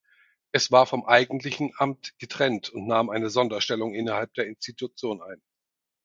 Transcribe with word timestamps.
Es 0.51 0.71
war 0.71 0.87
vom 0.87 1.05
eigentlichen 1.05 1.73
Amt 1.77 2.17
getrennt 2.17 2.69
und 2.69 2.87
nahm 2.87 3.11
eine 3.11 3.29
Sonderstellung 3.29 3.93
innerhalb 3.93 4.33
der 4.33 4.47
Institution 4.47 5.21
ein. 5.21 5.39